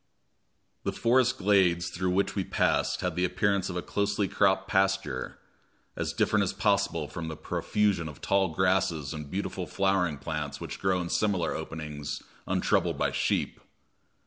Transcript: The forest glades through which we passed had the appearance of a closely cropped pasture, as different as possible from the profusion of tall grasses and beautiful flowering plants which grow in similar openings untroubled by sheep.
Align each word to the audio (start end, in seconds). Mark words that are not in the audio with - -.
The 0.83 0.91
forest 0.91 1.37
glades 1.37 1.89
through 1.89 2.09
which 2.09 2.33
we 2.33 2.43
passed 2.43 3.01
had 3.01 3.15
the 3.15 3.23
appearance 3.23 3.69
of 3.69 3.75
a 3.75 3.83
closely 3.83 4.27
cropped 4.27 4.67
pasture, 4.67 5.37
as 5.95 6.11
different 6.11 6.41
as 6.41 6.53
possible 6.53 7.07
from 7.07 7.27
the 7.27 7.37
profusion 7.37 8.09
of 8.09 8.19
tall 8.19 8.47
grasses 8.47 9.13
and 9.13 9.29
beautiful 9.29 9.67
flowering 9.67 10.17
plants 10.17 10.59
which 10.59 10.79
grow 10.79 10.99
in 11.01 11.09
similar 11.11 11.53
openings 11.53 12.23
untroubled 12.47 12.97
by 12.97 13.11
sheep. 13.11 13.59